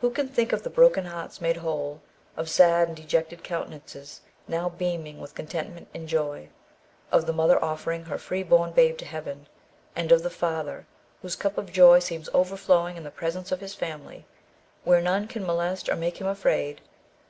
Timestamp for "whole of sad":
1.58-2.88